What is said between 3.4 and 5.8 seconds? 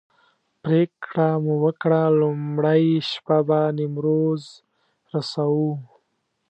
به نیمروز رسوو.